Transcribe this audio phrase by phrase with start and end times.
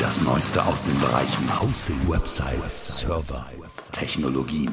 [0.00, 3.46] Das Neueste aus den Bereichen Hosting, Websites, Server,
[3.90, 4.70] Technologien.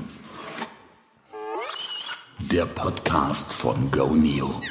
[2.51, 4.61] Der Podcast von GoNeo.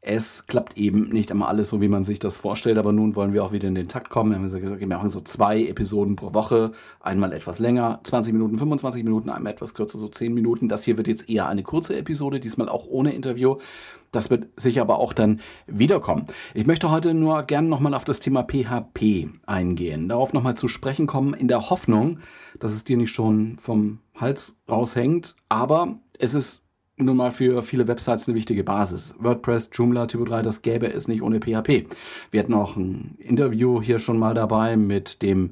[0.09, 3.33] Es klappt eben nicht immer alles so, wie man sich das vorstellt, aber nun wollen
[3.33, 4.29] wir auch wieder in den Takt kommen.
[4.29, 6.71] Wir haben gesagt, wir machen so zwei Episoden pro Woche,
[7.01, 10.69] einmal etwas länger, 20 Minuten, 25 Minuten, einmal etwas kürzer, so 10 Minuten.
[10.69, 13.57] Das hier wird jetzt eher eine kurze Episode, diesmal auch ohne Interview.
[14.11, 16.27] Das wird sicher aber auch dann wiederkommen.
[16.53, 21.07] Ich möchte heute nur gerne nochmal auf das Thema PHP eingehen, darauf nochmal zu sprechen
[21.07, 22.19] kommen, in der Hoffnung,
[22.59, 26.66] dass es dir nicht schon vom Hals raushängt, aber es ist
[26.97, 29.15] nun mal für viele Websites eine wichtige Basis.
[29.19, 31.85] WordPress, Joomla, Typo 3, das gäbe es nicht ohne PHP.
[32.31, 35.51] Wir hatten auch ein Interview hier schon mal dabei mit dem,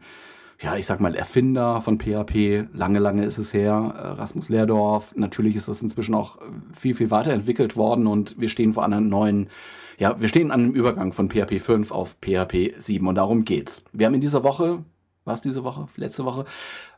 [0.60, 2.68] ja, ich sag mal, Erfinder von PHP.
[2.74, 4.16] Lange, lange ist es her.
[4.18, 5.14] Rasmus Lehrdorf.
[5.16, 6.40] Natürlich ist das inzwischen auch
[6.74, 9.48] viel, viel weiterentwickelt worden und wir stehen vor einer neuen
[9.98, 13.82] ja, wir stehen an einem Übergang von PHP 5 auf PHP 7 und darum geht's.
[13.94, 14.84] Wir haben in dieser Woche,
[15.24, 16.44] was diese Woche, letzte Woche,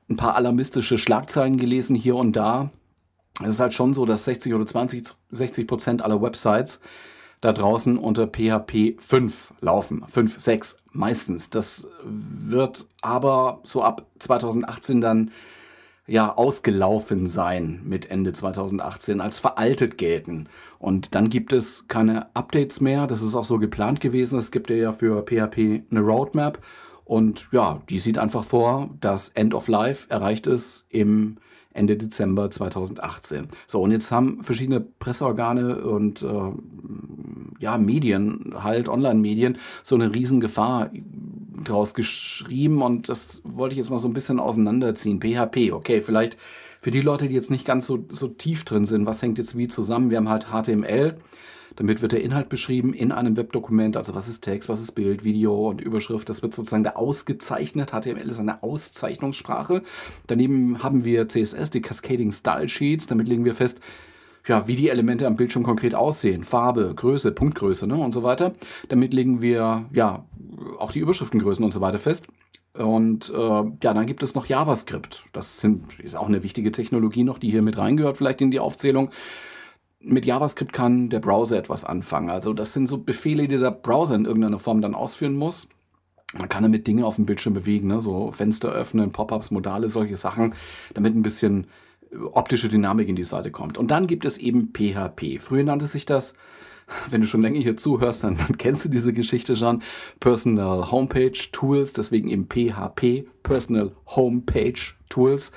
[0.09, 2.71] ein paar alarmistische Schlagzeilen gelesen hier und da
[3.43, 6.79] es ist halt schon so, dass 60 oder 20, 60 Prozent aller Websites
[7.41, 10.03] da draußen unter PHP 5 laufen.
[10.07, 11.49] 5, 6 meistens.
[11.49, 15.31] Das wird aber so ab 2018 dann
[16.07, 20.47] ja ausgelaufen sein mit Ende 2018 als veraltet gelten.
[20.79, 23.05] Und dann gibt es keine Updates mehr.
[23.07, 24.39] Das ist auch so geplant gewesen.
[24.39, 26.59] Es gibt ja für PHP eine Roadmap.
[27.03, 31.37] Und ja, die sieht einfach vor, dass End of Life erreicht ist im
[31.77, 33.47] Ende Dezember 2018.
[33.67, 36.51] So, und jetzt haben verschiedene Presseorgane und äh,
[37.59, 40.91] ja, Medien, halt Online-Medien, so eine Riesengefahr
[41.63, 45.19] draus geschrieben und das wollte ich jetzt mal so ein bisschen auseinanderziehen.
[45.21, 46.37] PHP, okay, vielleicht
[46.79, 49.57] für die Leute, die jetzt nicht ganz so, so tief drin sind, was hängt jetzt
[49.57, 50.09] wie zusammen?
[50.09, 51.17] Wir haben halt HTML,
[51.77, 55.23] damit wird der Inhalt beschrieben in einem Webdokument, also was ist Text, was ist Bild,
[55.23, 56.27] Video und Überschrift.
[56.27, 57.91] Das wird sozusagen da ausgezeichnet.
[57.91, 59.83] HTML ist eine Auszeichnungssprache.
[60.25, 63.05] Daneben haben wir CSS, die Cascading Style Sheets.
[63.05, 63.79] Damit legen wir fest,
[64.47, 66.43] ja, wie die Elemente am Bildschirm konkret aussehen.
[66.43, 68.55] Farbe, Größe, Punktgröße ne, und so weiter.
[68.89, 70.25] Damit legen wir ja
[70.79, 72.27] auch die Überschriftengrößen und so weiter fest.
[72.73, 75.25] Und äh, ja, dann gibt es noch JavaScript.
[75.31, 78.59] Das sind, ist auch eine wichtige Technologie noch, die hier mit reingehört, vielleicht in die
[78.59, 79.11] Aufzählung
[79.99, 82.29] mit JavaScript kann der Browser etwas anfangen.
[82.29, 85.67] Also das sind so Befehle, die der Browser in irgendeiner Form dann ausführen muss.
[86.37, 88.01] Man kann damit Dinge auf dem Bildschirm bewegen, ne?
[88.01, 90.53] so Fenster öffnen, Pop-ups, Modale, solche Sachen,
[90.93, 91.67] damit ein bisschen
[92.31, 93.77] optische Dynamik in die Seite kommt.
[93.77, 95.39] Und dann gibt es eben PHP.
[95.39, 96.35] Früher nannte sich das,
[97.09, 99.81] wenn du schon länger hier zuhörst, dann, dann kennst du diese Geschichte schon,
[100.19, 105.51] Personal Homepage Tools, deswegen eben PHP, Personal Homepage Tools.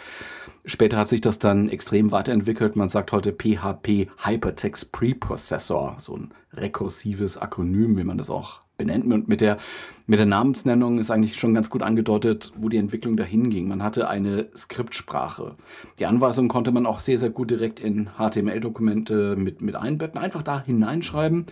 [0.71, 2.77] Später hat sich das dann extrem weiterentwickelt.
[2.77, 9.05] Man sagt heute PHP Hypertext Preprocessor, so ein rekursives Akronym, wie man das auch benennt.
[9.13, 9.59] Und mit der,
[10.07, 13.69] mit der Namensnennung ist eigentlich schon ganz gut angedeutet, wo die Entwicklung dahin ging.
[13.69, 15.57] Man hatte eine Skriptsprache.
[15.99, 20.19] Die Anweisung konnte man auch sehr, sehr gut direkt in HTML-Dokumente mit, mit einbetten.
[20.19, 21.47] Einfach da hineinschreiben.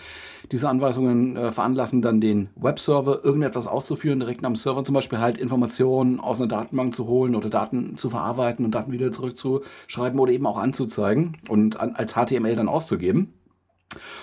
[0.50, 5.36] Diese Anweisungen äh, veranlassen dann den Webserver, irgendetwas auszuführen, direkt am Server zum Beispiel halt
[5.36, 10.32] Informationen aus einer Datenbank zu holen oder Daten zu verarbeiten und Daten wieder zurückzuschreiben oder
[10.32, 13.34] eben auch anzuzeigen und an, als HTML dann auszugeben.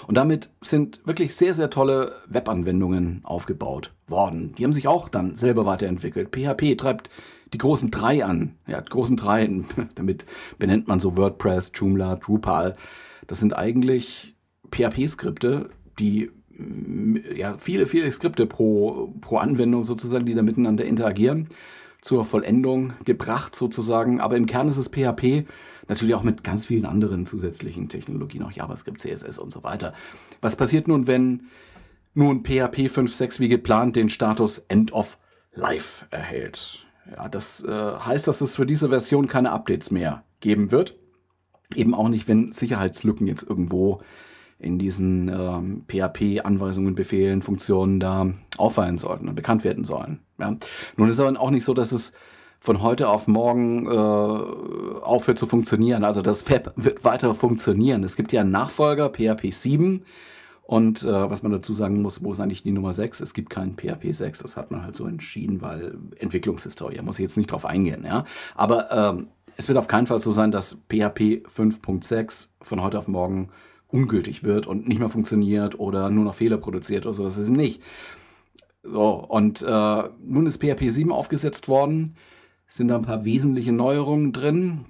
[0.07, 4.53] Und damit sind wirklich sehr, sehr tolle Webanwendungen aufgebaut worden.
[4.57, 6.29] Die haben sich auch dann selber weiterentwickelt.
[6.35, 7.09] PHP treibt
[7.53, 8.55] die großen drei an.
[8.67, 9.49] Ja, die großen drei,
[9.95, 10.25] damit
[10.59, 12.75] benennt man so WordPress, Joomla, Drupal.
[13.27, 14.35] Das sind eigentlich
[14.71, 16.31] PHP-Skripte, die
[17.35, 21.49] ja, viele, viele Skripte pro, pro Anwendung sozusagen, die da miteinander interagieren,
[22.05, 24.19] zur Vollendung gebracht sozusagen.
[24.19, 25.45] Aber im Kern ist es PHP,
[25.87, 29.93] Natürlich auch mit ganz vielen anderen zusätzlichen Technologien, auch JavaScript, CSS und so weiter.
[30.41, 31.47] Was passiert nun, wenn
[32.13, 35.17] nun PHP 5.6 wie geplant den Status End of
[35.53, 36.85] Life erhält?
[37.11, 37.69] Ja, das äh,
[37.99, 40.95] heißt, dass es für diese Version keine Updates mehr geben wird.
[41.75, 44.01] Eben auch nicht, wenn Sicherheitslücken jetzt irgendwo
[44.59, 50.19] in diesen ähm, PHP-Anweisungen, Befehlen, Funktionen da auffallen sollten und bekannt werden sollen.
[50.39, 50.55] Ja.
[50.97, 52.13] Nun ist aber auch nicht so, dass es
[52.59, 56.03] von heute auf morgen äh, aufhört zu funktionieren.
[56.03, 58.03] Also das Web wird weiter funktionieren.
[58.03, 60.03] Es gibt ja einen Nachfolger, PHP 7.
[60.63, 63.21] Und äh, was man dazu sagen muss, wo ist eigentlich die Nummer 6?
[63.21, 67.23] Es gibt keinen PHP 6, das hat man halt so entschieden, weil Entwicklungshistorie, muss ich
[67.23, 68.25] jetzt nicht drauf eingehen, ja.
[68.55, 73.07] Aber ähm, es wird auf keinen Fall so sein, dass PHP 5.6 von heute auf
[73.07, 73.49] morgen
[73.87, 77.23] ungültig wird und nicht mehr funktioniert oder nur noch Fehler produziert oder so.
[77.23, 77.81] Das ist nicht.
[78.83, 82.15] So, und äh, nun ist PHP 7 aufgesetzt worden,
[82.67, 84.85] sind da ein paar wesentliche Neuerungen drin.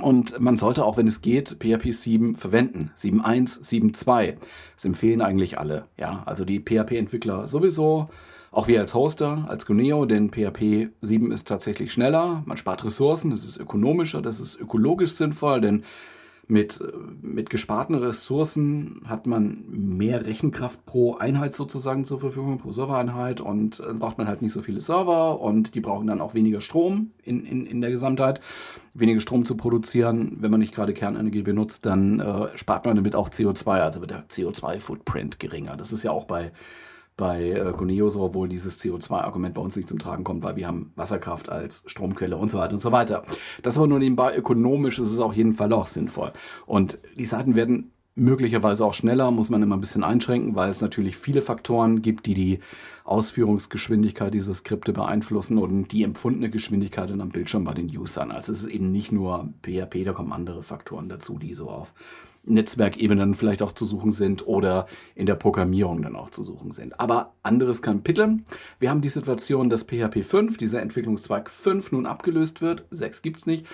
[0.00, 2.90] Und man sollte auch, wenn es geht, PHP 7 verwenden.
[2.96, 4.36] 7.1, 7.2.
[4.74, 5.86] Das empfehlen eigentlich alle.
[5.98, 8.08] Ja, also die PHP-Entwickler sowieso.
[8.52, 12.42] Auch wir als Hoster, als Guneo, denn PHP 7 ist tatsächlich schneller.
[12.46, 13.30] Man spart Ressourcen.
[13.30, 14.22] Das ist ökonomischer.
[14.22, 15.84] Das ist ökologisch sinnvoll, denn
[16.50, 16.82] mit,
[17.22, 23.80] mit gesparten Ressourcen hat man mehr Rechenkraft pro Einheit sozusagen zur Verfügung, pro Servereinheit und
[23.80, 27.12] dann braucht man halt nicht so viele Server und die brauchen dann auch weniger Strom
[27.22, 28.40] in, in, in der Gesamtheit.
[28.92, 33.14] Weniger Strom zu produzieren, wenn man nicht gerade Kernenergie benutzt, dann äh, spart man damit
[33.14, 35.76] auch CO2, also wird der CO2-Footprint geringer.
[35.76, 36.52] Das ist ja auch bei
[37.20, 40.92] bei äh, Goneo obwohl dieses CO2-Argument bei uns nicht zum Tragen kommt, weil wir haben
[40.96, 43.22] Wasserkraft als Stromquelle und so weiter und so weiter.
[43.62, 46.32] Das aber nur nebenbei ökonomisch ist es auf jeden Fall auch sinnvoll.
[46.66, 50.80] Und die Seiten werden möglicherweise auch schneller, muss man immer ein bisschen einschränken, weil es
[50.80, 52.58] natürlich viele Faktoren gibt, die die
[53.04, 58.30] Ausführungsgeschwindigkeit dieser Skripte beeinflussen und die empfundene Geschwindigkeit dann am Bildschirm bei den Usern.
[58.30, 61.94] Also es ist eben nicht nur PHP, da kommen andere Faktoren dazu, die so auf
[62.44, 66.98] Netzwerkebenen vielleicht auch zu suchen sind oder in der Programmierung dann auch zu suchen sind.
[66.98, 68.38] Aber anderes Kapitel.
[68.78, 72.84] Wir haben die Situation, dass PHP 5, dieser Entwicklungszweig 5, nun abgelöst wird.
[72.90, 73.66] 6 gibt es nicht.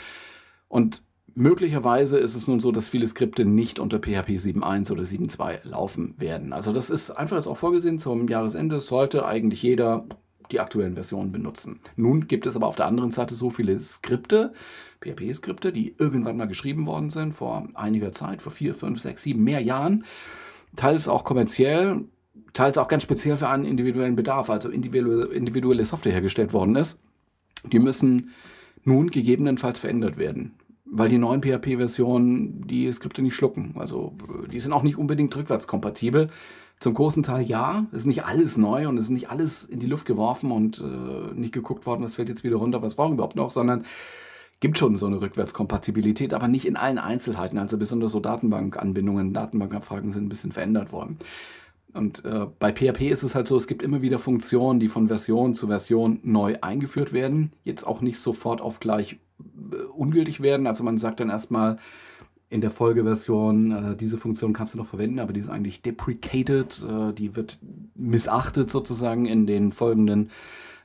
[0.68, 1.02] Und
[1.34, 6.14] möglicherweise ist es nun so, dass viele Skripte nicht unter PHP 7.1 oder 7.2 laufen
[6.18, 6.52] werden.
[6.52, 8.80] Also das ist einfach jetzt auch vorgesehen zum Jahresende.
[8.80, 10.06] Sollte eigentlich jeder
[10.50, 11.80] die aktuellen Versionen benutzen.
[11.96, 14.52] Nun gibt es aber auf der anderen Seite so viele Skripte,
[15.00, 19.44] PHP-Skripte, die irgendwann mal geschrieben worden sind, vor einiger Zeit, vor vier, fünf, sechs, sieben,
[19.44, 20.04] mehr Jahren,
[20.74, 22.04] teils auch kommerziell,
[22.52, 26.98] teils auch ganz speziell für einen individuellen Bedarf, also individuelle Software hergestellt worden ist.
[27.70, 28.30] Die müssen
[28.84, 30.54] nun gegebenenfalls verändert werden
[30.86, 33.74] weil die neuen PHP-Versionen die Skripte nicht schlucken.
[33.76, 34.14] Also
[34.50, 36.28] die sind auch nicht unbedingt rückwärtskompatibel.
[36.78, 37.86] Zum großen Teil ja.
[37.92, 40.78] Es ist nicht alles neu und es ist nicht alles in die Luft geworfen und
[40.78, 43.84] äh, nicht geguckt worden, was fällt jetzt wieder runter, was brauchen wir überhaupt noch, sondern
[44.60, 47.58] gibt schon so eine Rückwärtskompatibilität, aber nicht in allen Einzelheiten.
[47.58, 51.18] Also besonders so Datenbankanbindungen, Datenbankabfragen sind ein bisschen verändert worden.
[51.92, 55.08] Und äh, bei PHP ist es halt so, es gibt immer wieder Funktionen, die von
[55.08, 57.52] Version zu Version neu eingeführt werden.
[57.64, 59.18] Jetzt auch nicht sofort auf gleich
[59.72, 60.66] äh, ungültig werden.
[60.66, 61.78] Also man sagt dann erstmal,
[62.48, 66.84] in der Folgeversion, äh, diese Funktion kannst du noch verwenden, aber die ist eigentlich deprecated,
[66.88, 67.58] äh, die wird
[67.94, 70.30] missachtet sozusagen in den folgenden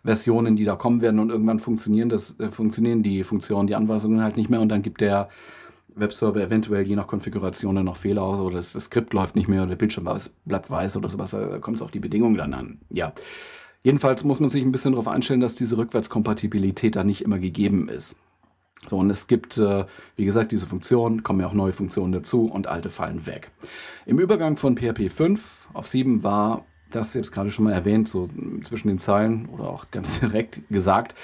[0.04, 4.24] Versionen, die da kommen werden und irgendwann funktionieren das, äh, funktionieren die Funktionen, die Anweisungen
[4.24, 5.30] halt nicht mehr und dann gibt der
[5.94, 9.62] Webserver eventuell je nach Konfiguration noch Fehler aus oder das, das Skript läuft nicht mehr
[9.62, 10.08] oder der Bildschirm
[10.46, 12.80] bleibt weiß oder sowas, da kommt es auf die Bedingungen dann an.
[12.90, 13.14] Ja.
[13.84, 17.90] Jedenfalls muss man sich ein bisschen darauf einstellen, dass diese Rückwärtskompatibilität da nicht immer gegeben
[17.90, 18.16] ist.
[18.88, 19.86] So, und es gibt, äh,
[20.16, 23.52] wie gesagt, diese Funktionen, kommen ja auch neue Funktionen dazu und alte fallen weg.
[24.06, 28.28] Im Übergang von PHP 5 auf 7 war, das jetzt gerade schon mal erwähnt, so
[28.64, 31.16] zwischen den Zeilen oder auch ganz direkt gesagt,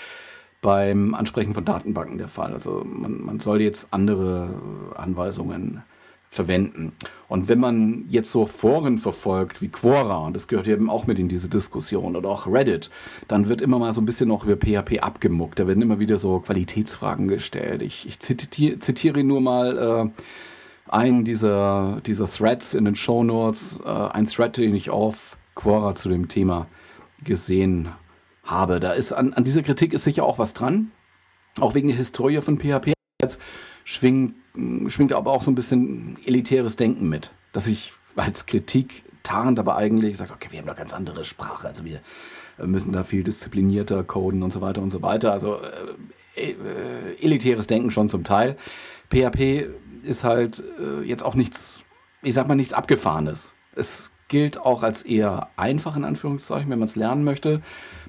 [0.62, 2.54] beim Ansprechen von Datenbanken der Fall.
[2.54, 4.54] Also man, man soll jetzt andere
[4.96, 5.84] Anweisungen
[6.30, 6.94] verwenden.
[7.28, 11.20] Und wenn man jetzt so Foren verfolgt wie Quora, und das gehört eben auch mit
[11.20, 12.90] in diese Diskussion, oder auch Reddit,
[13.28, 15.60] dann wird immer mal so ein bisschen noch über PHP abgemuckt.
[15.60, 17.82] Da werden immer wieder so Qualitätsfragen gestellt.
[17.82, 20.22] Ich, ich zitiere, zitiere nur mal äh,
[20.92, 25.96] einen dieser, dieser Threads in den Show Notes, äh, ein Thread, den ich auf Quora
[25.96, 26.68] zu dem Thema
[27.24, 27.90] gesehen
[28.44, 28.80] habe.
[28.80, 30.92] Da ist an, an dieser Kritik ist sicher auch was dran.
[31.60, 32.94] Auch wegen der Historie von PHP.
[33.22, 33.42] Jetzt
[33.88, 34.36] schwingt
[34.88, 39.78] schwingt aber auch so ein bisschen elitäres Denken mit, dass ich als Kritik tarnt, aber
[39.78, 42.02] eigentlich sagt, okay, wir haben doch ganz andere Sprache, also wir
[42.58, 45.32] müssen da viel disziplinierter coden und so weiter und so weiter.
[45.32, 45.60] Also
[46.36, 48.58] äh, äh, elitäres Denken schon zum Teil.
[49.12, 49.68] PHP
[50.04, 51.82] ist halt äh, jetzt auch nichts,
[52.24, 53.54] ich sag mal, nichts Abgefahrenes.
[53.76, 57.62] Es gilt auch als eher einfach in Anführungszeichen, wenn man es lernen möchte.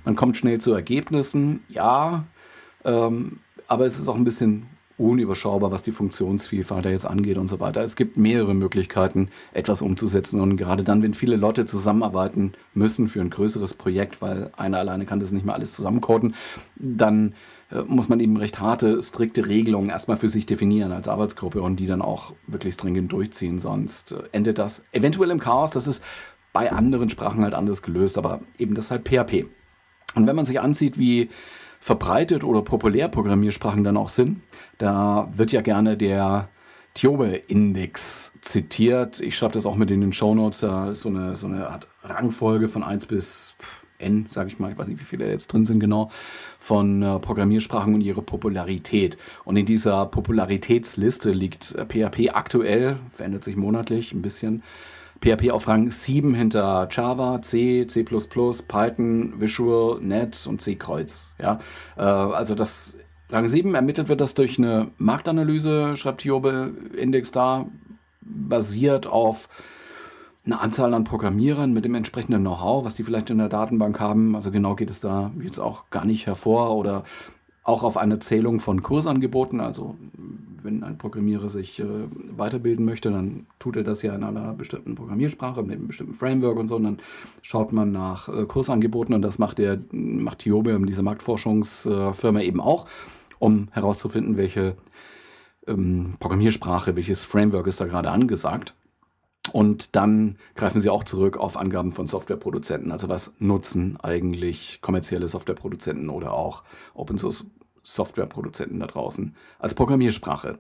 [0.05, 2.25] Man kommt schnell zu Ergebnissen, ja,
[2.85, 4.67] ähm, aber es ist auch ein bisschen
[4.99, 7.83] unüberschaubar, was die Funktionsvielfalt da jetzt angeht und so weiter.
[7.83, 13.21] Es gibt mehrere Möglichkeiten, etwas umzusetzen und gerade dann, wenn viele Leute zusammenarbeiten müssen für
[13.21, 16.35] ein größeres Projekt, weil einer alleine kann das nicht mehr alles zusammencoden,
[16.77, 17.35] dann
[17.71, 21.77] äh, muss man eben recht harte, strikte Regelungen erstmal für sich definieren als Arbeitsgruppe und
[21.77, 25.71] die dann auch wirklich dringend durchziehen, sonst äh, endet das eventuell im Chaos.
[25.71, 26.03] Das ist
[26.53, 29.47] bei anderen Sprachen halt anders gelöst, aber eben das ist halt PHP.
[30.15, 31.29] Und wenn man sich ansieht, wie
[31.81, 34.41] verbreitet oder populär Programmiersprachen dann auch sind.
[34.79, 36.49] Da wird ja gerne der
[36.95, 39.21] Tiobe-Index zitiert.
[39.21, 40.61] Ich schreibe das auch mit in den Show Notes.
[40.61, 43.55] Da ist so eine, so eine Art Rangfolge von 1 bis
[43.99, 46.11] N, sage ich mal, ich weiß nicht, wie viele jetzt drin sind genau,
[46.61, 49.19] von äh, Programmiersprachen und ihre Popularität.
[49.45, 54.63] Und in dieser Popularitätsliste liegt äh, PHP aktuell, verändert sich monatlich ein bisschen,
[55.21, 61.31] PHP auf Rang 7 hinter Java, C, C++, Python, Visual, Net und C-Kreuz.
[61.41, 61.61] Ja,
[61.97, 62.97] äh, also das
[63.31, 67.67] Rang 7 ermittelt wird das durch eine Marktanalyse, schreibt Hiobe Index da,
[68.21, 69.49] basiert auf
[70.47, 74.35] eine Anzahl an Programmierern mit dem entsprechenden Know-how, was die vielleicht in der Datenbank haben.
[74.35, 77.05] Also genau geht es da jetzt auch gar nicht hervor oder
[77.69, 79.61] auch auf eine Zählung von Kursangeboten.
[79.61, 79.97] Also
[80.63, 81.85] wenn ein Programmierer sich äh,
[82.37, 86.57] weiterbilden möchte, dann tut er das ja in einer bestimmten Programmiersprache, mit einem bestimmten Framework
[86.57, 86.77] und so.
[86.77, 86.99] Und dann
[87.43, 92.87] schaut man nach äh, Kursangeboten und das macht der, macht Tiobe, diese Marktforschungsfirma eben auch,
[93.39, 94.75] um herauszufinden, welche
[95.67, 98.75] ähm, Programmiersprache, welches Framework ist da gerade angesagt.
[99.53, 102.93] Und dann greifen sie auch zurück auf Angaben von Softwareproduzenten.
[102.93, 107.47] Also was nutzen eigentlich kommerzielle Softwareproduzenten oder auch Open Source
[107.83, 110.59] Softwareproduzenten da draußen als Programmiersprache.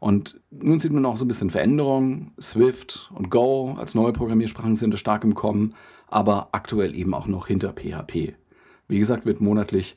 [0.00, 2.32] Und nun sieht man auch so ein bisschen Veränderung.
[2.40, 5.74] Swift und Go als neue Programmiersprachen sind da stark im Kommen,
[6.08, 8.34] aber aktuell eben auch noch hinter PHP.
[8.88, 9.96] Wie gesagt, wird monatlich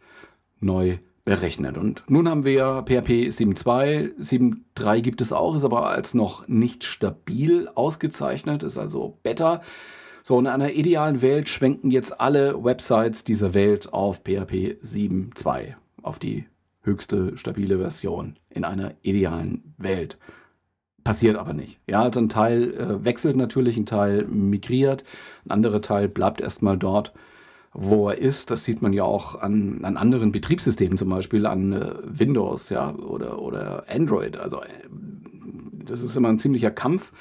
[0.60, 1.78] neu berechnet.
[1.78, 6.84] Und nun haben wir PHP 7.2, 7.3 gibt es auch, ist aber als noch nicht
[6.84, 9.62] stabil ausgezeichnet, ist also better.
[10.22, 16.20] So, in einer idealen Welt schwenken jetzt alle Websites dieser Welt auf PHP 7.2, auf
[16.20, 16.46] die
[16.86, 20.18] höchste stabile Version in einer idealen Welt.
[21.04, 21.80] Passiert aber nicht.
[21.88, 25.04] Ja, also ein Teil äh, wechselt natürlich, ein Teil migriert,
[25.46, 27.14] ein anderer Teil bleibt erstmal dort,
[27.74, 28.50] wo er ist.
[28.50, 32.96] Das sieht man ja auch an, an anderen Betriebssystemen, zum Beispiel an äh, Windows, ja,
[32.96, 34.38] oder, oder Android.
[34.38, 34.70] Also äh,
[35.86, 37.12] das ist immer ein ziemlicher Kampf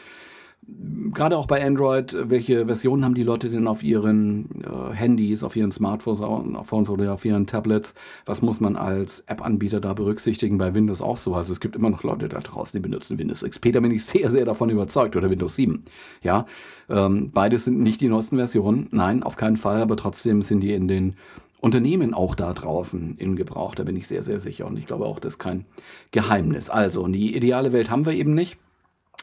[1.14, 5.56] gerade auch bei Android, welche Versionen haben die Leute denn auf ihren äh, Handys, auf
[5.56, 7.94] ihren Smartphones oder auf ihren Tablets?
[8.26, 10.59] Was muss man als App-Anbieter da berücksichtigen?
[10.59, 11.35] Bei Windows auch so.
[11.35, 13.73] Also es gibt immer noch Leute da draußen, die benutzen Windows XP.
[13.73, 15.16] Da bin ich sehr, sehr davon überzeugt.
[15.16, 15.85] Oder Windows 7.
[16.23, 16.47] Ja,
[16.88, 18.88] ähm, beides sind nicht die neuesten Versionen.
[18.90, 19.80] Nein, auf keinen Fall.
[19.80, 21.14] Aber trotzdem sind die in den
[21.61, 23.75] Unternehmen auch da draußen in Gebrauch.
[23.75, 24.66] Da bin ich sehr, sehr sicher.
[24.66, 25.64] Und ich glaube auch, das ist kein
[26.11, 26.68] Geheimnis.
[26.68, 28.59] Also, die ideale Welt haben wir eben nicht.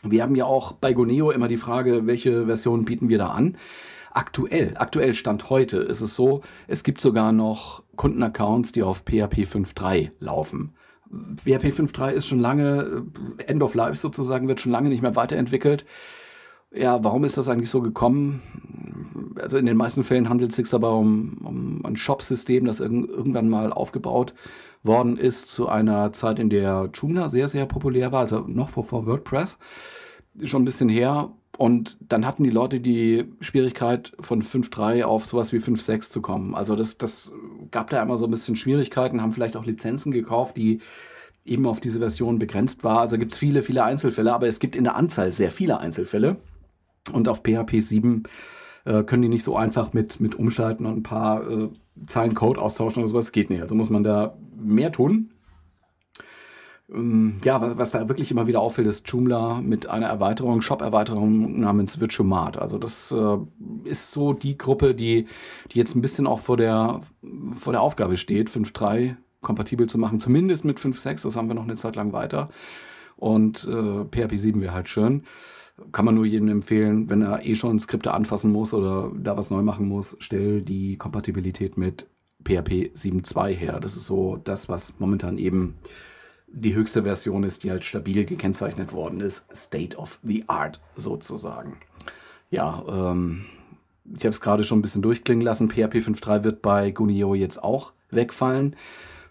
[0.04, 3.58] Wir haben ja auch bei Goneo immer die Frage, welche Version bieten wir da an?
[4.12, 9.46] Aktuell, aktuell Stand heute ist es so, es gibt sogar noch Kundenaccounts, die auf PHP
[9.46, 10.74] 5.3 laufen.
[11.12, 13.06] PHP 5.3 ist schon lange,
[13.46, 15.86] End of Life sozusagen, wird schon lange nicht mehr weiterentwickelt.
[16.74, 18.42] Ja, warum ist das eigentlich so gekommen?
[19.36, 23.50] Also in den meisten Fällen handelt es sich dabei um, um ein Shop-System, das irgendwann
[23.50, 24.34] mal aufgebaut
[24.84, 28.84] worden ist zu einer Zeit, in der Joomla sehr, sehr populär war, also noch vor,
[28.84, 29.60] vor WordPress,
[30.46, 31.32] schon ein bisschen her.
[31.58, 36.56] Und dann hatten die Leute die Schwierigkeit, von 5.3 auf sowas wie 5.6 zu kommen.
[36.56, 37.34] Also das, das
[37.70, 40.80] gab da immer so ein bisschen Schwierigkeiten, haben vielleicht auch Lizenzen gekauft, die
[41.46, 43.00] eben auf diese Version begrenzt war.
[43.02, 46.38] Also gibt es viele, viele Einzelfälle, aber es gibt in der Anzahl sehr viele Einzelfälle.
[47.14, 48.24] Und auf PHP 7
[48.86, 51.70] äh, können die nicht so einfach mit, mit umschalten und ein paar äh,
[52.06, 53.32] Zeilen Code austauschen oder sowas.
[53.32, 53.62] Geht nicht.
[53.62, 55.32] Also muss man da mehr tun.
[56.92, 62.00] Ähm, ja, was da wirklich immer wieder auffällt, ist Joomla mit einer Erweiterung, Shop-Erweiterung namens
[62.00, 62.58] Virtuomat.
[62.58, 63.38] Also das äh,
[63.86, 65.28] ist so die Gruppe, die,
[65.72, 67.02] die jetzt ein bisschen auch vor der,
[67.54, 71.64] vor der Aufgabe steht, 5.3 kompatibel zu machen, zumindest mit 5.6, das haben wir noch
[71.64, 72.50] eine Zeit lang weiter.
[73.16, 75.24] Und äh, PHP 7 wäre halt schön
[75.92, 79.50] kann man nur jedem empfehlen, wenn er eh schon Skripte anfassen muss oder da was
[79.50, 82.08] neu machen muss, stell die Kompatibilität mit
[82.44, 83.80] PHP 7.2 her.
[83.80, 85.76] Das ist so das, was momentan eben
[86.48, 89.46] die höchste Version ist, die halt stabil gekennzeichnet worden ist.
[89.56, 91.78] State of the Art sozusagen.
[92.50, 93.46] Ja, ähm,
[94.06, 95.70] ich habe es gerade schon ein bisschen durchklingen lassen.
[95.70, 98.76] PHP 5.3 wird bei Gunio jetzt auch wegfallen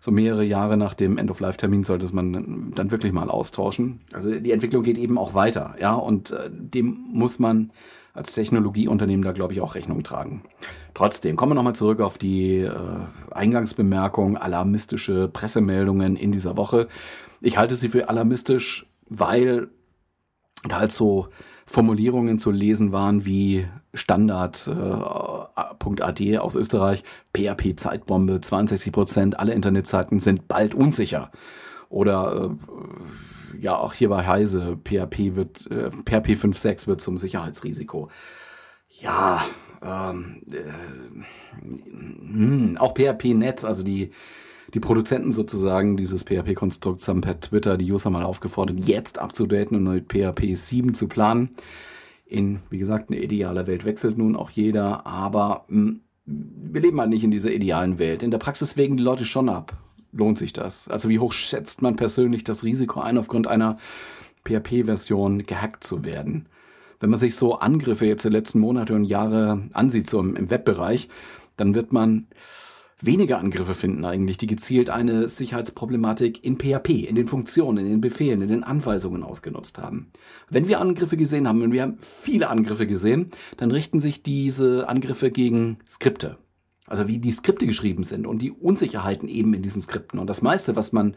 [0.00, 4.00] so mehrere Jahre nach dem End-of-Life-Termin sollte man dann wirklich mal austauschen.
[4.12, 7.70] Also die Entwicklung geht eben auch weiter, ja, und äh, dem muss man
[8.12, 10.42] als Technologieunternehmen da, glaube ich, auch Rechnung tragen.
[10.94, 12.72] Trotzdem, kommen wir nochmal zurück auf die äh,
[13.30, 16.88] Eingangsbemerkung, alarmistische Pressemeldungen in dieser Woche.
[17.40, 19.68] Ich halte sie für alarmistisch, weil
[20.68, 21.28] da halt so
[21.70, 30.48] Formulierungen zu lesen waren wie Standard.ad äh, aus Österreich, PHP-Zeitbombe, 62 Prozent, alle Internetseiten sind
[30.48, 31.30] bald unsicher.
[31.88, 32.56] Oder äh,
[33.62, 38.08] ja, auch hier bei Heise, PHP wird, äh, PHP 5.6 wird zum Sicherheitsrisiko.
[39.00, 39.44] Ja,
[39.80, 40.72] ähm, äh,
[41.62, 44.10] mh, auch PHP-Net, also die
[44.74, 49.84] die Produzenten sozusagen dieses PHP-Konstrukts haben per Twitter die User mal aufgefordert, jetzt abzudaten und
[49.84, 51.50] mit PHP 7 zu planen.
[52.24, 57.00] In, wie gesagt, eine ideale Welt wechselt nun auch jeder, aber mh, hm, wir leben
[57.00, 58.22] halt nicht in dieser idealen Welt.
[58.22, 59.76] In der Praxis wägen die Leute schon ab.
[60.12, 60.86] Lohnt sich das?
[60.88, 63.78] Also wie hoch schätzt man persönlich das Risiko ein, aufgrund einer
[64.44, 66.46] PHP-Version gehackt zu werden?
[67.00, 70.50] Wenn man sich so Angriffe jetzt der letzten Monate und Jahre ansieht, so im, im
[70.50, 71.08] Webbereich,
[71.56, 72.28] dann wird man
[73.00, 78.00] weniger Angriffe finden eigentlich, die gezielt eine Sicherheitsproblematik in PHP, in den Funktionen, in den
[78.00, 80.12] Befehlen, in den Anweisungen ausgenutzt haben.
[80.48, 84.88] Wenn wir Angriffe gesehen haben, und wir haben viele Angriffe gesehen, dann richten sich diese
[84.88, 86.38] Angriffe gegen Skripte.
[86.86, 90.18] Also wie die Skripte geschrieben sind und die Unsicherheiten eben in diesen Skripten.
[90.18, 91.14] Und das meiste, was man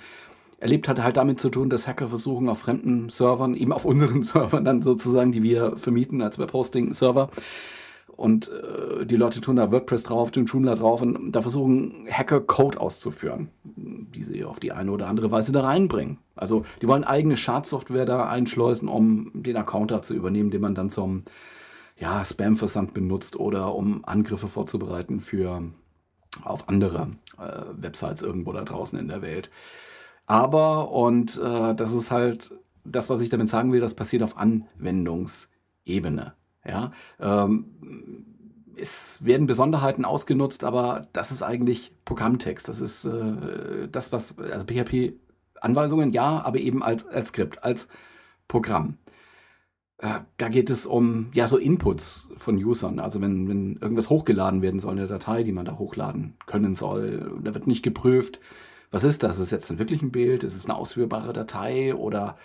[0.60, 4.24] erlebt hat, halt damit zu tun, dass Hacker versuchen, auf fremden Servern, eben auf unseren
[4.24, 7.30] Servern dann sozusagen, die wir vermieten als Webhosting-Server,
[8.15, 12.41] und äh, die Leute tun da WordPress drauf, tun Joomla drauf und da versuchen Hacker
[12.41, 16.20] Code auszuführen, die sie auf die eine oder andere Weise da reinbringen.
[16.36, 20.75] Also die wollen eigene Schadsoftware da einschleusen, um den Account da zu übernehmen, den man
[20.75, 21.24] dann zum
[21.98, 25.63] ja, Spam-Versand benutzt oder um Angriffe vorzubereiten für
[26.43, 29.50] auf andere äh, Websites irgendwo da draußen in der Welt.
[30.25, 32.51] Aber, und äh, das ist halt
[32.86, 36.34] das, was ich damit sagen will, das passiert auf Anwendungsebene.
[36.65, 37.65] Ja, ähm,
[38.75, 42.67] es werden Besonderheiten ausgenutzt, aber das ist eigentlich Programmtext.
[42.67, 47.88] Das ist äh, das, was, also PHP-Anweisungen, ja, aber eben als, als Skript, als
[48.48, 48.98] Programm.
[49.98, 53.00] Äh, da geht es um, ja, so Inputs von Usern.
[53.00, 57.39] Also wenn, wenn irgendwas hochgeladen werden soll, eine Datei, die man da hochladen können soll,
[57.43, 58.39] da wird nicht geprüft,
[58.91, 59.38] was ist das?
[59.38, 60.43] Ist es jetzt wirklich ein Bild?
[60.43, 62.38] Ist es eine ausführbare Datei oder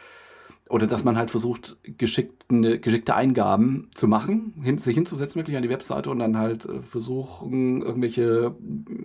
[0.68, 5.62] oder dass man halt versucht, geschickte, geschickte Eingaben zu machen, hin, sich hinzusetzen wirklich an
[5.62, 8.54] die Webseite und dann halt äh, versuchen, irgendwelche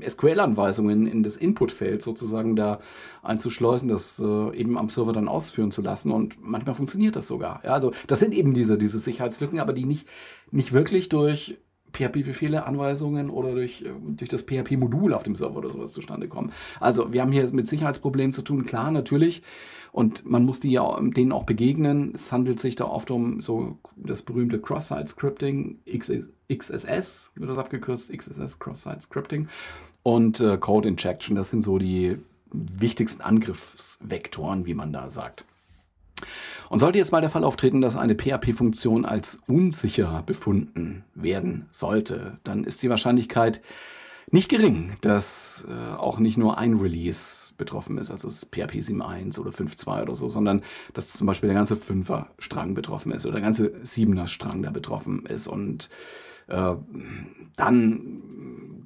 [0.08, 2.80] SQL-Anweisungen in das Inputfeld sozusagen da
[3.22, 6.12] einzuschleusen, das äh, eben am Server dann ausführen zu lassen.
[6.12, 7.62] Und manchmal funktioniert das sogar.
[7.64, 10.08] Ja, also das sind eben diese, diese Sicherheitslücken, aber die nicht,
[10.52, 11.58] nicht wirklich durch
[11.94, 16.52] PHP-Befehle, Anweisungen oder durch, äh, durch das PHP-Modul auf dem Server oder sowas zustande kommen.
[16.80, 19.44] Also wir haben hier mit Sicherheitsproblemen zu tun, klar, natürlich.
[19.92, 22.14] Und man muss die ja, denen auch begegnen.
[22.16, 25.80] Es handelt sich da oft um so das berühmte Cross-Site-Scripting,
[26.50, 29.48] XSS, wird das abgekürzt, XSS Cross-Site-Scripting
[30.02, 31.36] und äh, Code Injection.
[31.36, 32.18] Das sind so die
[32.52, 35.46] wichtigsten Angriffsvektoren, wie man da sagt.
[36.70, 42.38] Und sollte jetzt mal der Fall auftreten, dass eine PHP-Funktion als unsicher befunden werden sollte,
[42.44, 43.62] dann ist die Wahrscheinlichkeit
[44.32, 49.40] nicht gering, dass äh, auch nicht nur ein Release betroffen ist, also das PHP 7.1
[49.40, 50.62] oder 5.2 oder so, sondern
[50.94, 54.72] dass zum Beispiel der ganze 5er Strang betroffen ist oder der ganze 7er Strang da
[54.72, 55.48] betroffen ist.
[55.48, 55.90] Und
[56.48, 56.76] äh,
[57.56, 58.13] dann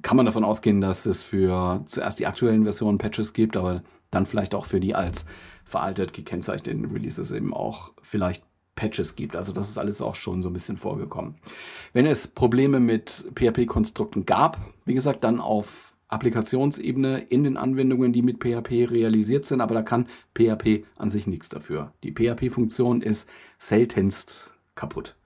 [0.08, 4.24] kann man davon ausgehen, dass es für zuerst die aktuellen Versionen Patches gibt, aber dann
[4.24, 5.26] vielleicht auch für die als
[5.66, 8.42] veraltet gekennzeichneten Releases eben auch vielleicht
[8.74, 9.36] Patches gibt.
[9.36, 11.34] Also das ist alles auch schon so ein bisschen vorgekommen.
[11.92, 18.22] Wenn es Probleme mit PHP-Konstrukten gab, wie gesagt, dann auf Applikationsebene in den Anwendungen, die
[18.22, 21.92] mit PHP realisiert sind, aber da kann PHP an sich nichts dafür.
[22.02, 25.16] Die PHP-Funktion ist seltenst kaputt.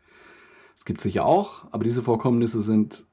[0.77, 3.05] Es gibt sicher auch, aber diese Vorkommnisse sind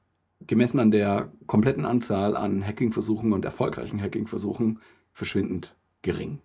[0.46, 4.80] gemessen an der kompletten Anzahl an Hacking-Versuchen und erfolgreichen Hacking-Versuchen
[5.12, 6.40] verschwindend gering.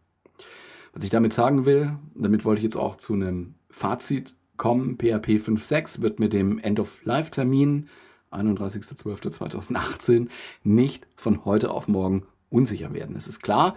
[0.94, 4.96] Was ich damit sagen will, damit wollte ich jetzt auch zu einem Fazit kommen.
[4.96, 7.90] PHP 5.6 wird mit dem End-of-Life-Termin
[8.32, 10.28] 31.12.2018
[10.64, 13.16] nicht von heute auf morgen unsicher werden.
[13.16, 13.76] Es ist klar,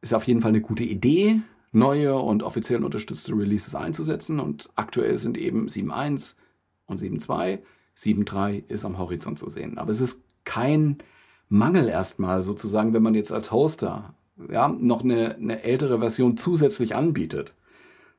[0.00, 1.40] ist auf jeden Fall eine gute Idee,
[1.72, 6.36] neue und offiziell unterstützte Releases einzusetzen und aktuell sind eben 7.1
[6.86, 7.58] und 7.2.
[7.96, 9.78] 7.3 ist am Horizont zu sehen.
[9.78, 10.98] Aber es ist kein
[11.48, 14.14] Mangel erstmal sozusagen, wenn man jetzt als Hoster
[14.50, 17.54] ja, noch eine, eine ältere Version zusätzlich anbietet.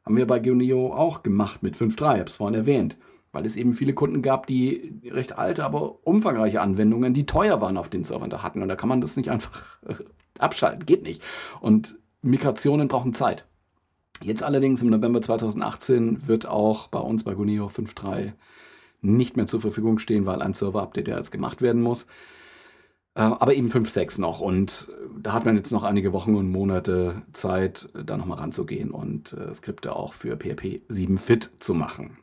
[0.05, 2.97] Haben wir bei Guneo auch gemacht mit 5.3, ich habe es vorhin erwähnt.
[3.33, 7.77] Weil es eben viele Kunden gab, die recht alte, aber umfangreiche Anwendungen, die teuer waren
[7.77, 8.61] auf den Servern da hatten.
[8.61, 9.77] Und da kann man das nicht einfach
[10.39, 10.85] abschalten.
[10.85, 11.21] Geht nicht.
[11.59, 13.45] Und Migrationen brauchen Zeit.
[14.23, 18.33] Jetzt allerdings im November 2018 wird auch bei uns bei Guneo 5.3
[19.01, 22.07] nicht mehr zur Verfügung stehen, weil ein Server-Update ja jetzt gemacht werden muss.
[23.17, 24.39] Äh, aber eben 5.6 noch.
[24.39, 29.33] Und da hat man jetzt noch einige Wochen und Monate Zeit, da nochmal ranzugehen und
[29.33, 32.17] äh, Skripte auch für PHP 7 fit zu machen.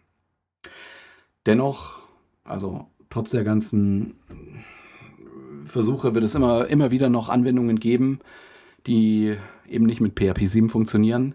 [1.47, 2.01] Dennoch,
[2.45, 4.15] also trotz der ganzen
[5.65, 8.21] Versuche wird es immer, immer wieder noch Anwendungen geben,
[8.87, 9.37] die
[9.69, 11.35] eben nicht mit PHP 7 funktionieren.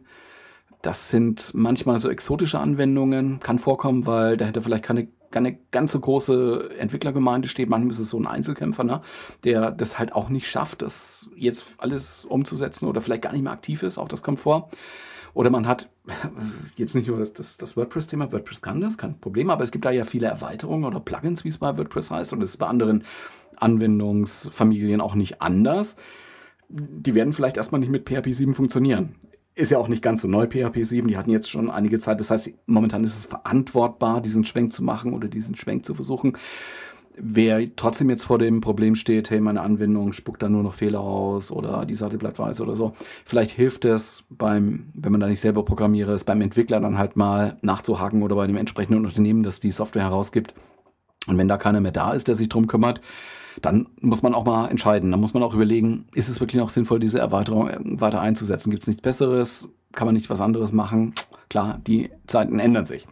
[0.81, 5.91] Das sind manchmal so exotische Anwendungen, kann vorkommen, weil da hätte vielleicht keine keine ganz
[5.91, 7.69] so große Entwicklergemeinde steht.
[7.69, 9.01] Manchmal ist es so ein Einzelkämpfer, ne,
[9.43, 13.53] der das halt auch nicht schafft, das jetzt alles umzusetzen oder vielleicht gar nicht mehr
[13.53, 13.97] aktiv ist.
[13.97, 14.69] Auch das kommt vor.
[15.33, 15.89] Oder man hat
[16.75, 19.85] jetzt nicht nur das, das, das WordPress-Thema, WordPress kann das, kein Problem, aber es gibt
[19.85, 22.67] da ja viele Erweiterungen oder Plugins, wie es bei WordPress heißt, und es ist bei
[22.67, 23.03] anderen
[23.57, 25.97] Anwendungsfamilien auch nicht anders.
[26.69, 29.15] Die werden vielleicht erstmal nicht mit PHP 7 funktionieren.
[29.59, 31.09] Ist ja auch nicht ganz so neu, PHP 7.
[31.09, 32.21] Die hatten jetzt schon einige Zeit.
[32.21, 36.37] Das heißt, momentan ist es verantwortbar, diesen Schwenk zu machen oder diesen Schwenk zu versuchen.
[37.17, 41.01] Wer trotzdem jetzt vor dem Problem steht, hey, meine Anwendung spuckt da nur noch Fehler
[41.01, 42.93] aus oder die Seite bleibt weiß oder so,
[43.25, 47.17] vielleicht hilft es beim, wenn man da nicht selber programmiere, ist beim Entwickler dann halt
[47.17, 50.53] mal nachzuhaken oder bei dem entsprechenden Unternehmen, das die Software herausgibt.
[51.27, 53.01] Und wenn da keiner mehr da ist, der sich drum kümmert,
[53.61, 55.11] dann muss man auch mal entscheiden.
[55.11, 57.69] Dann muss man auch überlegen, ist es wirklich noch sinnvoll, diese Erweiterung
[57.99, 58.71] weiter einzusetzen?
[58.71, 59.69] Gibt es nichts Besseres?
[59.93, 61.13] Kann man nicht was anderes machen?
[61.49, 63.07] Klar, die Zeiten ändern sich.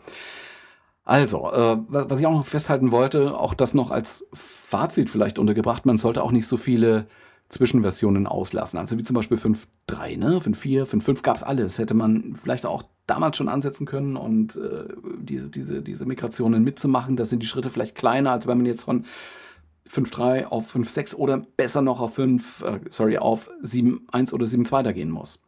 [1.04, 5.86] Also, äh, was ich auch noch festhalten wollte, auch das noch als Fazit vielleicht untergebracht,
[5.86, 7.08] man sollte auch nicht so viele
[7.50, 8.78] Zwischenversionen auslassen.
[8.78, 10.40] Also wie zum Beispiel 5.3, ne?
[10.40, 11.80] 5.4, 5.5 gab es alles.
[11.80, 14.84] Hätte man vielleicht auch damals schon ansetzen können und äh,
[15.22, 17.16] diese, diese, diese Migrationen mitzumachen.
[17.16, 19.06] Da sind die Schritte vielleicht kleiner, als wenn man jetzt von
[19.92, 24.92] 5.3 auf 5.6 oder besser noch auf 5, äh, sorry, auf 7.1 oder 7.2 da
[24.92, 25.42] gehen muss.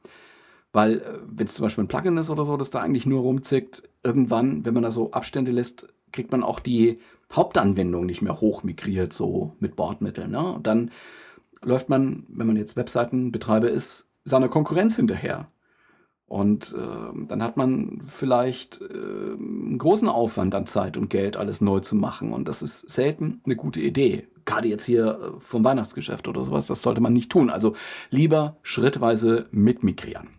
[0.71, 3.21] Weil, äh, wenn es zum Beispiel ein Plugin ist oder so, das da eigentlich nur
[3.21, 6.99] rumzickt, irgendwann, wenn man da so Abstände lässt, kriegt man auch die
[7.31, 10.31] Hauptanwendung nicht mehr hochmigriert, so mit Bordmitteln.
[10.31, 10.53] Ne?
[10.53, 10.91] Und dann
[11.61, 15.47] läuft man, wenn man jetzt Webseitenbetreiber ist, seiner Konkurrenz hinterher.
[16.29, 21.59] Und äh, dann hat man vielleicht äh, einen großen Aufwand an Zeit und Geld, alles
[21.59, 22.33] neu zu machen.
[22.33, 24.27] Und das ist selten eine gute Idee.
[24.45, 27.49] Gerade jetzt hier äh, vom Weihnachtsgeschäft oder sowas, das sollte man nicht tun.
[27.49, 27.73] Also
[28.11, 30.29] lieber schrittweise mitmigrieren.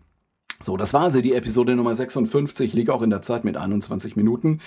[0.61, 4.14] So, das war sie, die Episode Nummer 56, liegt auch in der Zeit mit 21
[4.14, 4.61] Minuten.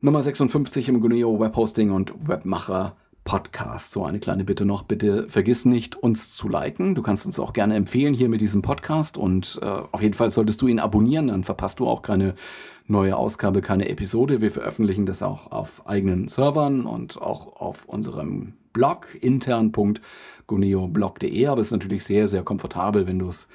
[0.00, 2.94] Nummer 56 im Guneo Webhosting und Webmacher
[3.26, 3.90] Podcast.
[3.90, 6.94] So eine kleine Bitte noch, bitte vergiss nicht, uns zu liken.
[6.94, 10.30] Du kannst uns auch gerne empfehlen hier mit diesem Podcast und äh, auf jeden Fall
[10.30, 12.34] solltest du ihn abonnieren, dann verpasst du auch keine
[12.86, 14.40] neue Ausgabe, keine Episode.
[14.40, 21.66] Wir veröffentlichen das auch auf eigenen Servern und auch auf unserem Blog intern.guneoblog.de, aber es
[21.66, 23.48] ist natürlich sehr, sehr komfortabel, wenn du es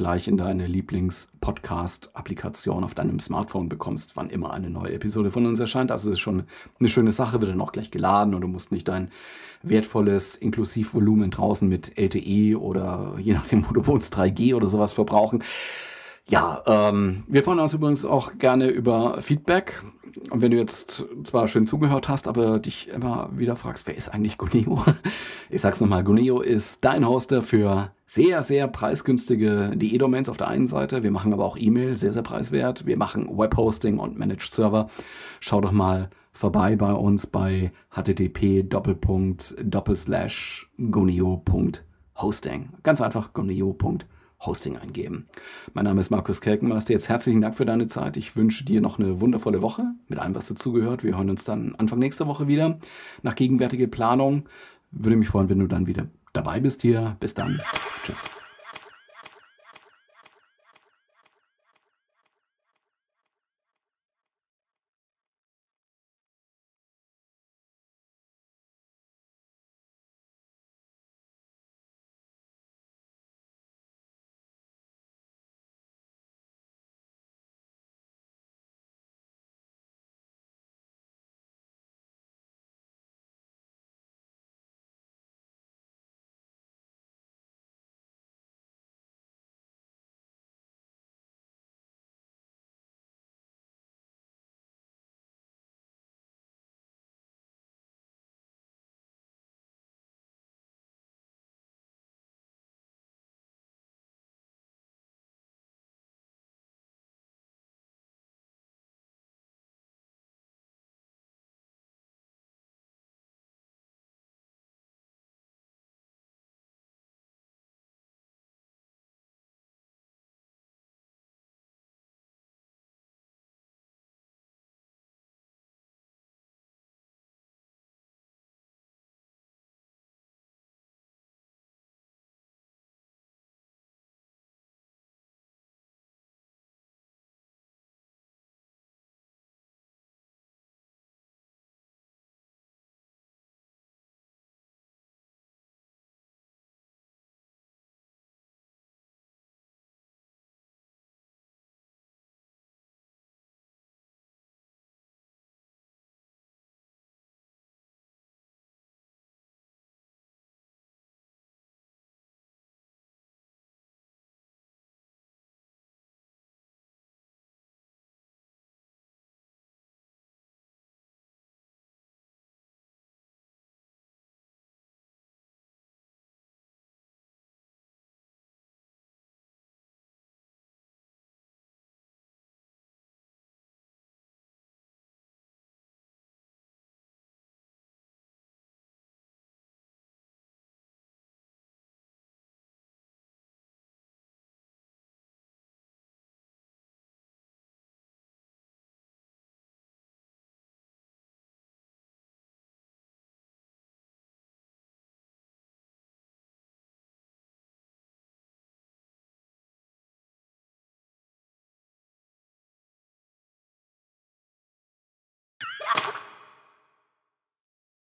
[0.00, 5.60] gleich in deine Lieblings-Podcast-Applikation auf deinem Smartphone bekommst, wann immer eine neue Episode von uns
[5.60, 5.90] erscheint.
[5.90, 6.44] Also es ist schon
[6.78, 9.10] eine schöne Sache, wird dann auch gleich geladen und du musst nicht dein
[9.62, 15.44] wertvolles Inklusivvolumen draußen mit LTE oder je nachdem, wo du wohnst, 3G oder sowas verbrauchen.
[16.30, 19.84] Ja, ähm, wir freuen uns übrigens auch gerne über Feedback.
[20.30, 24.08] Und wenn du jetzt zwar schön zugehört hast, aber dich immer wieder fragst, wer ist
[24.08, 24.82] eigentlich Guneo?
[25.50, 30.66] Ich sag's nochmal, Guneo ist dein Hoster für sehr, sehr preisgünstige DE-Domains auf der einen
[30.66, 31.04] Seite.
[31.04, 32.84] Wir machen aber auch E-Mail, sehr, sehr preiswert.
[32.84, 34.90] Wir machen Webhosting und Managed Server.
[35.38, 38.68] Schau doch mal vorbei bei uns bei http
[40.90, 42.68] guneo.hosting.
[42.82, 44.08] Ganz einfach guneo.hosting.
[44.40, 45.28] Hosting eingeben.
[45.74, 46.94] Mein Name ist Markus Kelkenmeister.
[46.94, 48.16] Jetzt herzlichen Dank für deine Zeit.
[48.16, 51.04] Ich wünsche dir noch eine wundervolle Woche mit allem, was dazugehört.
[51.04, 52.78] Wir hören uns dann Anfang nächster Woche wieder.
[53.22, 54.44] Nach gegenwärtiger Planung
[54.90, 57.16] würde mich freuen, wenn du dann wieder dabei bist hier.
[57.20, 57.60] Bis dann.
[58.04, 58.28] Tschüss.